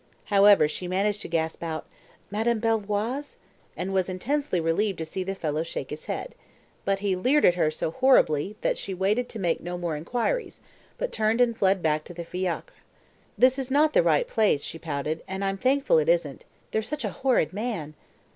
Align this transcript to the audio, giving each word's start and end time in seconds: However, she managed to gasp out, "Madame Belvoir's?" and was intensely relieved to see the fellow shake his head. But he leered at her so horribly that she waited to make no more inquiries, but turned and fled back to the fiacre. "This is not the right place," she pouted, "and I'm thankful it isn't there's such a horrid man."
However, 0.33 0.67
she 0.67 0.87
managed 0.87 1.21
to 1.21 1.27
gasp 1.27 1.61
out, 1.61 1.85
"Madame 2.31 2.57
Belvoir's?" 2.57 3.37
and 3.77 3.93
was 3.93 4.09
intensely 4.09 4.59
relieved 4.59 4.97
to 4.97 5.05
see 5.05 5.23
the 5.23 5.35
fellow 5.35 5.61
shake 5.61 5.91
his 5.91 6.07
head. 6.07 6.33
But 6.85 7.01
he 7.01 7.15
leered 7.15 7.45
at 7.45 7.53
her 7.53 7.69
so 7.69 7.91
horribly 7.91 8.55
that 8.61 8.79
she 8.79 8.95
waited 8.95 9.29
to 9.29 9.37
make 9.37 9.61
no 9.61 9.77
more 9.77 9.95
inquiries, 9.95 10.59
but 10.97 11.11
turned 11.11 11.39
and 11.39 11.55
fled 11.55 11.83
back 11.83 12.03
to 12.05 12.15
the 12.15 12.25
fiacre. 12.25 12.73
"This 13.37 13.59
is 13.59 13.69
not 13.69 13.93
the 13.93 14.01
right 14.01 14.27
place," 14.27 14.63
she 14.63 14.79
pouted, 14.79 15.21
"and 15.27 15.45
I'm 15.45 15.59
thankful 15.59 15.99
it 15.99 16.09
isn't 16.09 16.45
there's 16.71 16.87
such 16.87 17.05
a 17.05 17.11
horrid 17.21 17.53
man." 17.53 17.93